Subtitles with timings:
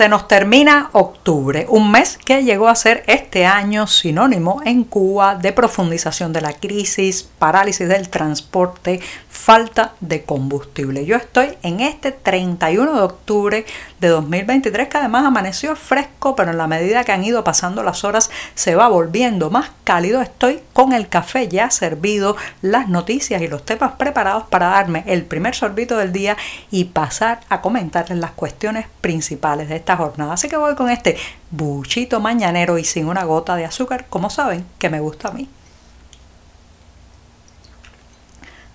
[0.00, 5.34] Se nos termina octubre, un mes que llegó a ser este año sinónimo en Cuba
[5.34, 11.04] de profundización de la crisis, parálisis del transporte, falta de combustible.
[11.04, 13.66] Yo estoy en este 31 de octubre
[14.00, 18.04] de 2023 que además amaneció fresco, pero en la medida que han ido pasando las
[18.04, 20.22] horas se va volviendo más cálido.
[20.22, 25.24] Estoy con el café ya servido, las noticias y los temas preparados para darme el
[25.24, 26.36] primer sorbito del día
[26.70, 30.32] y pasar a comentarles las cuestiones principales de esta jornada.
[30.32, 31.16] Así que voy con este
[31.50, 35.48] buchito mañanero y sin una gota de azúcar, como saben que me gusta a mí.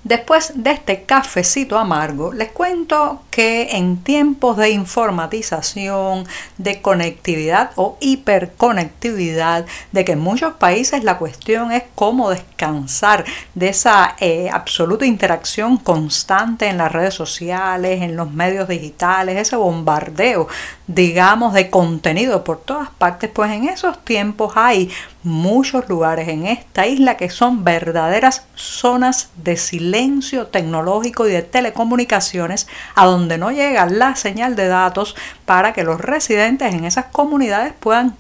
[0.06, 6.28] Después de este cafecito amargo, les cuento que en tiempos de informatización,
[6.60, 13.26] de conectividad o hiperconectividad, de que en muchos países la cuestión es cómo descansar
[13.56, 19.56] de esa eh, absoluta interacción constante en las redes sociales, en los medios digitales, ese
[19.56, 20.48] bombardeo,
[20.86, 24.92] digamos, de contenido por todas partes, pues en esos tiempos hay
[25.26, 32.68] muchos lugares en esta isla que son verdaderas zonas de silencio tecnológico y de telecomunicaciones
[32.94, 35.16] a donde no llega la señal de datos
[35.46, 38.12] para que los residentes en esas comunidades puedan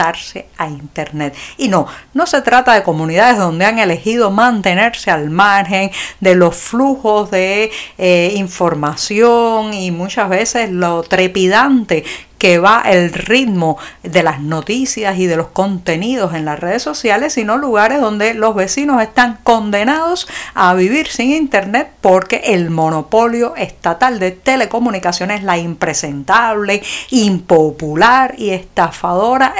[0.00, 1.34] a Internet.
[1.56, 6.56] Y no, no se trata de comunidades donde han elegido mantenerse al margen de los
[6.56, 12.04] flujos de eh, información y muchas veces lo trepidante
[12.38, 17.34] que va el ritmo de las noticias y de los contenidos en las redes sociales,
[17.34, 24.20] sino lugares donde los vecinos están condenados a vivir sin internet porque el monopolio estatal
[24.20, 29.54] de telecomunicaciones, la impresentable, impopular y estafadora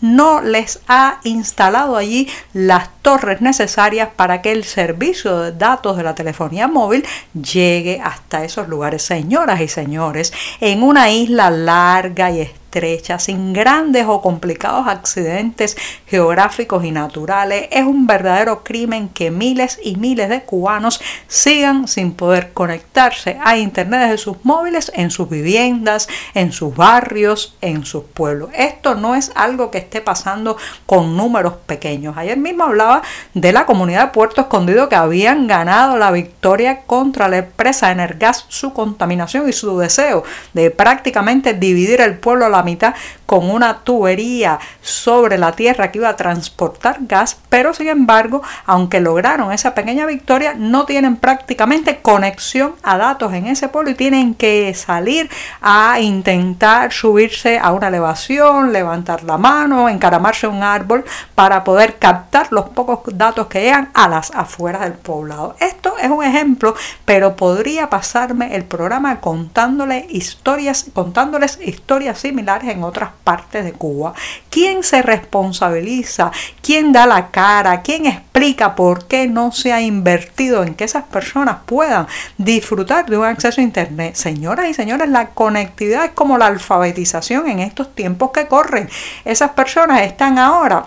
[0.00, 6.02] No les ha instalado allí las torres necesarias para que el servicio de datos de
[6.02, 7.04] la telefonía móvil
[7.34, 9.02] llegue hasta esos lugares.
[9.02, 12.40] Señoras y señores, en una isla larga y
[13.18, 15.76] sin grandes o complicados accidentes
[16.06, 17.68] geográficos y naturales.
[17.70, 23.56] Es un verdadero crimen que miles y miles de cubanos sigan sin poder conectarse a
[23.56, 28.50] Internet desde sus móviles, en sus viviendas, en sus barrios, en sus pueblos.
[28.54, 32.16] Esto no es algo que esté pasando con números pequeños.
[32.18, 33.00] Ayer mismo hablaba
[33.32, 38.44] de la comunidad de Puerto Escondido que habían ganado la victoria contra la empresa Energas,
[38.48, 42.94] su contaminación y su deseo de prácticamente dividir el pueblo a la mitad
[43.24, 49.00] con una tubería sobre la tierra que iba a transportar gas, pero sin embargo, aunque
[49.00, 54.34] lograron esa pequeña victoria, no tienen prácticamente conexión a datos en ese pueblo y tienen
[54.34, 55.28] que salir
[55.60, 61.98] a intentar subirse a una elevación, levantar la mano, encaramarse a un árbol para poder
[61.98, 65.56] captar los pocos datos que llegan a las afueras del poblado.
[65.60, 66.74] Esto es un ejemplo,
[67.04, 74.14] pero podría pasarme el programa contándole historias, contándoles historias similares en otras partes de Cuba.
[74.50, 76.30] ¿Quién se responsabiliza?
[76.62, 77.82] ¿Quién da la cara?
[77.82, 82.06] ¿Quién explica por qué no se ha invertido en que esas personas puedan
[82.38, 84.14] disfrutar de un acceso a Internet?
[84.14, 88.88] Señoras y señores, la conectividad es como la alfabetización en estos tiempos que corren.
[89.24, 90.86] Esas personas están ahora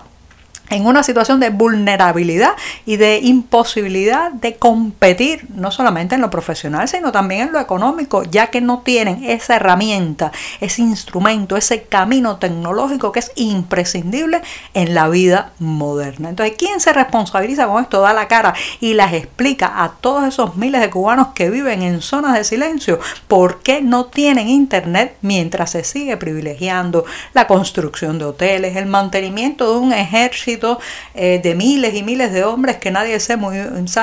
[0.70, 2.52] en una situación de vulnerabilidad
[2.86, 8.22] y de imposibilidad de competir, no solamente en lo profesional, sino también en lo económico,
[8.22, 14.42] ya que no tienen esa herramienta, ese instrumento, ese camino tecnológico que es imprescindible
[14.74, 16.30] en la vida moderna.
[16.30, 18.00] Entonces, ¿quién se responsabiliza con esto?
[18.00, 22.00] Da la cara y las explica a todos esos miles de cubanos que viven en
[22.00, 27.04] zonas de silencio por qué no tienen internet mientras se sigue privilegiando
[27.34, 30.59] la construcción de hoteles, el mantenimiento de un ejército
[31.14, 33.36] eh, de miles y miles de hombres que nadie sabe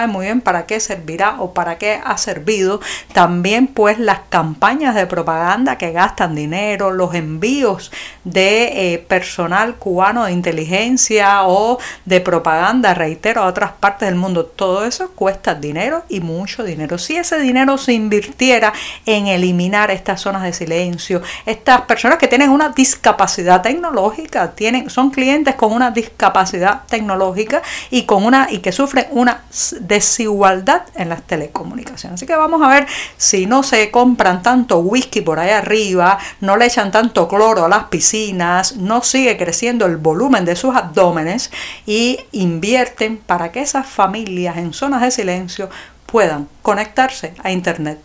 [0.07, 2.81] muy, bien para qué servirá o para qué ha servido.
[3.13, 7.91] También pues las campañas de propaganda que gastan dinero, los envíos
[8.23, 14.45] de eh, personal cubano de inteligencia o de propaganda, reitero, a otras partes del mundo.
[14.45, 16.97] Todo eso cuesta dinero y mucho dinero.
[16.97, 18.73] Si ese dinero se invirtiera
[19.05, 25.09] en eliminar estas zonas de silencio, estas personas que tienen una discapacidad tecnológica, tienen, son
[25.09, 26.46] clientes con una discapacidad
[26.87, 29.43] tecnológica y con una y que sufren una
[29.79, 32.15] desigualdad en las telecomunicaciones.
[32.15, 36.57] Así que vamos a ver si no se compran tanto whisky por ahí arriba, no
[36.57, 41.51] le echan tanto cloro a las piscinas, no sigue creciendo el volumen de sus abdómenes
[41.85, 45.69] y invierten para que esas familias en zonas de silencio
[46.05, 47.99] puedan conectarse a internet.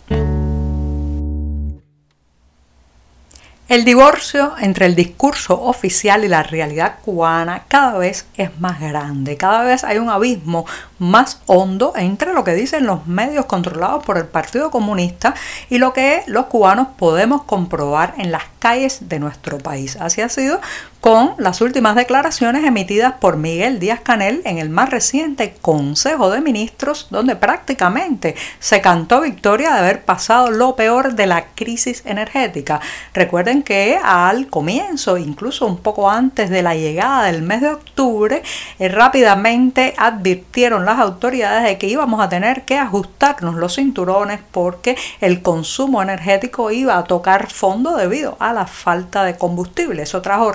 [3.72, 9.38] El divorcio entre el discurso oficial y la realidad cubana cada vez es más grande,
[9.38, 10.66] cada vez hay un abismo
[10.98, 15.32] más hondo entre lo que dicen los medios controlados por el Partido Comunista
[15.70, 19.96] y lo que los cubanos podemos comprobar en las calles de nuestro país.
[19.96, 20.60] Así ha sido
[21.02, 26.40] con las últimas declaraciones emitidas por Miguel Díaz Canel en el más reciente Consejo de
[26.40, 32.80] Ministros, donde prácticamente se cantó victoria de haber pasado lo peor de la crisis energética.
[33.14, 38.44] Recuerden que al comienzo, incluso un poco antes de la llegada del mes de octubre,
[38.78, 44.96] eh, rápidamente advirtieron las autoridades de que íbamos a tener que ajustarnos los cinturones porque
[45.20, 50.04] el consumo energético iba a tocar fondo debido a la falta de combustible.
[50.04, 50.52] Eso trajo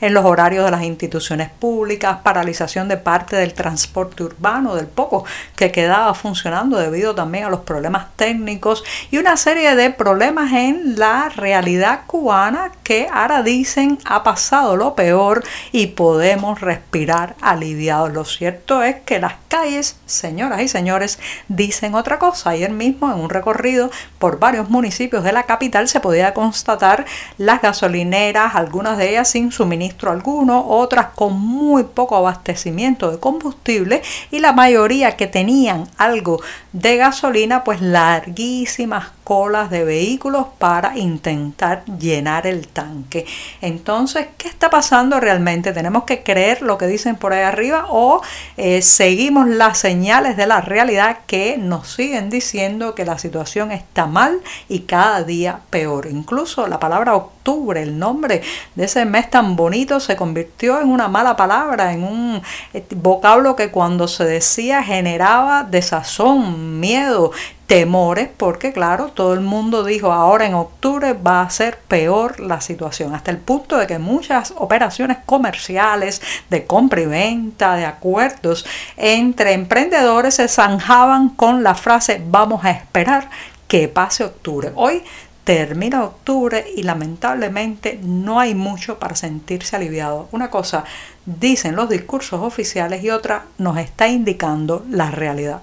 [0.00, 5.24] en los horarios de las instituciones públicas, paralización de parte del transporte urbano, del poco
[5.56, 10.98] que quedaba funcionando debido también a los problemas técnicos y una serie de problemas en
[10.98, 18.12] la realidad cubana que ahora dicen ha pasado lo peor y podemos respirar aliviados.
[18.12, 21.18] Lo cierto es que las calles, señoras y señores,
[21.48, 22.50] dicen otra cosa.
[22.50, 27.04] Ayer mismo en un recorrido por varios municipios de la capital se podía constatar
[27.38, 34.02] las gasolineras, algunas de ellas sin suministro alguno, otras con muy poco abastecimiento de combustible
[34.30, 36.40] y la mayoría que tenían algo
[36.72, 43.26] de gasolina, pues larguísimas colas de vehículos para intentar llenar el tanque.
[43.60, 45.72] Entonces, ¿qué está pasando realmente?
[45.72, 48.22] ¿Tenemos que creer lo que dicen por ahí arriba o
[48.56, 54.06] eh, seguimos las señales de la realidad que nos siguen diciendo que la situación está
[54.06, 56.08] mal y cada día peor?
[56.10, 58.42] Incluso la palabra octubre, el nombre
[58.74, 62.42] de ese mes tan bonito, se convirtió en una mala palabra, en un
[62.74, 67.30] eh, vocablo que cuando se decía generaba desazón, miedo,
[67.70, 72.60] temores porque claro, todo el mundo dijo ahora en octubre va a ser peor la
[72.60, 76.20] situación, hasta el punto de que muchas operaciones comerciales
[76.50, 82.72] de compra y venta, de acuerdos entre emprendedores se zanjaban con la frase vamos a
[82.72, 83.30] esperar
[83.68, 84.72] que pase octubre.
[84.74, 85.04] Hoy
[85.44, 90.28] termina octubre y lamentablemente no hay mucho para sentirse aliviado.
[90.32, 90.82] Una cosa
[91.24, 95.60] dicen los discursos oficiales y otra nos está indicando la realidad.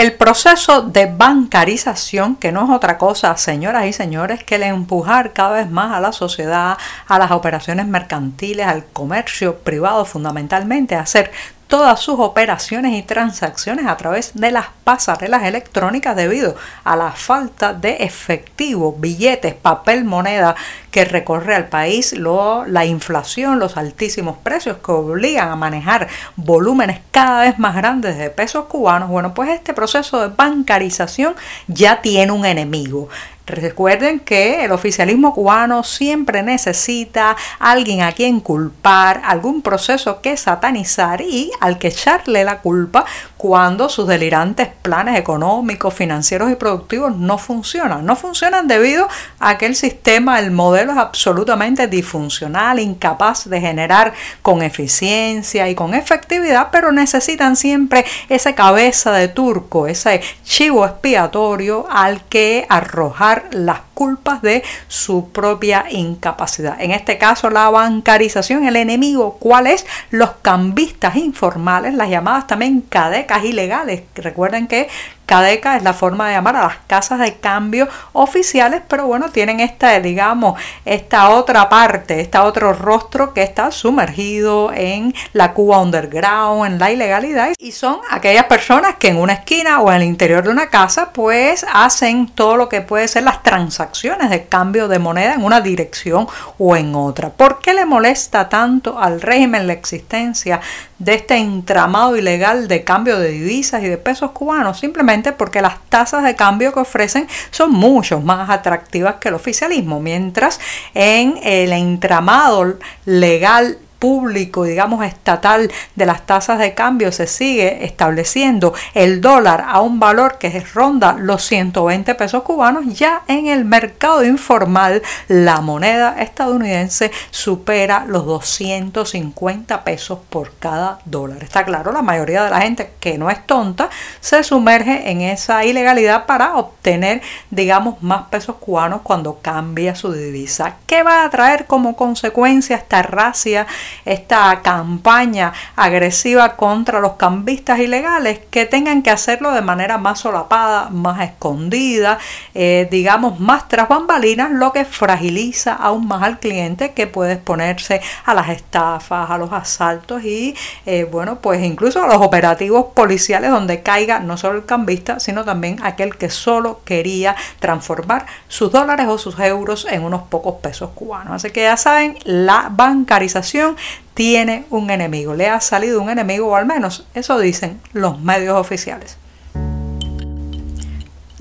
[0.00, 5.34] El proceso de bancarización, que no es otra cosa, señoras y señores, que el empujar
[5.34, 11.00] cada vez más a la sociedad, a las operaciones mercantiles, al comercio privado fundamentalmente, a
[11.00, 11.30] hacer
[11.70, 17.72] todas sus operaciones y transacciones a través de las pasarelas electrónicas debido a la falta
[17.72, 20.56] de efectivo, billetes, papel, moneda
[20.90, 27.42] que recorre al país, la inflación, los altísimos precios que obligan a manejar volúmenes cada
[27.42, 29.08] vez más grandes de pesos cubanos.
[29.08, 31.36] Bueno, pues este proceso de bancarización
[31.68, 33.08] ya tiene un enemigo.
[33.50, 41.20] Recuerden que el oficialismo cubano siempre necesita alguien a quien culpar, algún proceso que satanizar
[41.20, 43.04] y al que echarle la culpa
[43.40, 48.04] cuando sus delirantes planes económicos, financieros y productivos no funcionan.
[48.04, 49.08] No funcionan debido
[49.38, 55.74] a que el sistema, el modelo es absolutamente disfuncional, incapaz de generar con eficiencia y
[55.74, 63.44] con efectividad, pero necesitan siempre esa cabeza de turco, ese chivo expiatorio al que arrojar
[63.52, 66.80] las culpas de su propia incapacidad.
[66.80, 69.84] En este caso, la bancarización, el enemigo, ¿cuál es?
[70.08, 74.04] Los cambistas informales, las llamadas también cadecas ilegales.
[74.14, 74.88] Recuerden que
[75.30, 79.60] Cadeca es la forma de llamar a las casas de cambio oficiales, pero bueno, tienen
[79.60, 86.66] esta, digamos, esta otra parte, este otro rostro que está sumergido en la Cuba underground,
[86.66, 90.42] en la ilegalidad, y son aquellas personas que en una esquina o en el interior
[90.42, 94.98] de una casa, pues hacen todo lo que puede ser las transacciones de cambio de
[94.98, 96.26] moneda en una dirección
[96.58, 97.30] o en otra.
[97.30, 100.60] ¿Por qué le molesta tanto al régimen la existencia
[101.00, 104.78] de este entramado ilegal de cambio de divisas y de pesos cubanos?
[104.78, 109.98] Simplemente porque las tasas de cambio que ofrecen son mucho más atractivas que el oficialismo,
[109.98, 110.60] mientras
[110.94, 118.74] en el entramado legal público, digamos, estatal de las tasas de cambio se sigue estableciendo
[118.94, 124.24] el dólar a un valor que ronda los 120 pesos cubanos, ya en el mercado
[124.24, 131.44] informal la moneda estadounidense supera los 250 pesos por cada dólar.
[131.44, 133.90] Está claro, la mayoría de la gente que no es tonta
[134.20, 140.76] se sumerge en esa ilegalidad para obtener, digamos, más pesos cubanos cuando cambia su divisa.
[140.86, 143.66] ¿Qué va a traer como consecuencia esta racia
[144.04, 150.88] esta campaña agresiva contra los cambistas ilegales, que tengan que hacerlo de manera más solapada,
[150.90, 152.18] más escondida,
[152.54, 158.00] eh, digamos más tras bambalinas, lo que fragiliza aún más al cliente que puede exponerse
[158.24, 160.54] a las estafas, a los asaltos y
[160.86, 165.44] eh, bueno, pues incluso a los operativos policiales donde caiga no solo el cambista, sino
[165.44, 170.90] también aquel que solo quería transformar sus dólares o sus euros en unos pocos pesos
[170.94, 171.34] cubanos.
[171.34, 173.76] Así que ya saben, la bancarización
[174.14, 178.56] tiene un enemigo, le ha salido un enemigo o al menos eso dicen los medios
[178.56, 179.16] oficiales.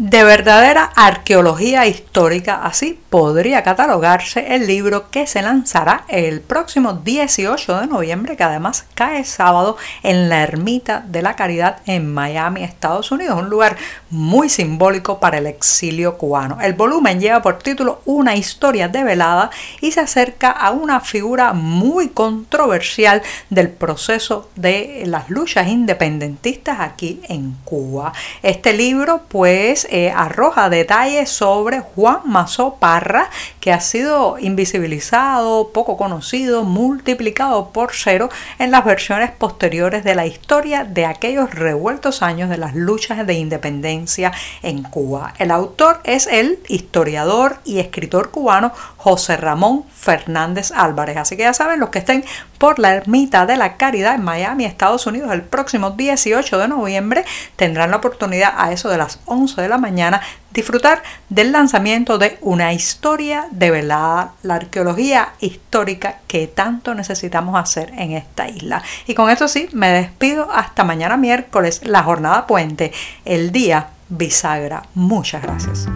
[0.02, 7.82] De verdadera arqueología histórica, así podría catalogarse el libro que se lanzará el próximo 18
[7.82, 13.12] de noviembre, que además cae sábado en la Ermita de la Caridad en Miami, Estados
[13.12, 13.76] Unidos, un lugar
[14.10, 16.60] muy simbólico para el exilio cubano.
[16.62, 19.50] El volumen lleva por título Una historia develada
[19.82, 27.20] y se acerca a una figura muy controversial del proceso de las luchas independentistas aquí
[27.28, 28.14] en Cuba.
[28.42, 33.30] Este libro, pues, eh, arroja detalles sobre Juan Mazó Parra,
[33.60, 40.26] que ha sido invisibilizado, poco conocido, multiplicado por cero en las versiones posteriores de la
[40.26, 44.32] historia de aquellos revueltos años de las luchas de independencia
[44.62, 45.34] en Cuba.
[45.38, 51.18] El autor es el historiador y escritor cubano José Ramón Fernández Álvarez.
[51.18, 52.24] Así que ya saben, los que estén
[52.58, 57.26] por la Ermita de la Caridad en Miami, Estados Unidos, el próximo 18 de noviembre,
[57.56, 60.22] tendrán la oportunidad a eso de las 11 de la mañana
[60.52, 67.92] disfrutar del lanzamiento de Una historia de velada, la arqueología histórica que tanto necesitamos hacer
[67.98, 68.84] en esta isla.
[69.08, 72.92] Y con esto sí, me despido hasta mañana miércoles, la jornada puente,
[73.26, 74.84] el día bisagra.
[74.96, 75.88] Muchas gracias.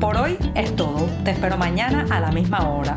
[0.00, 1.08] Por hoy es todo.
[1.24, 2.96] Te espero mañana a la misma hora.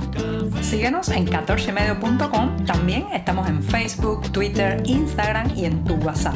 [0.62, 2.66] Síguenos en 14medio.com.
[2.66, 6.36] También estamos en Facebook, Twitter, Instagram y en tu WhatsApp.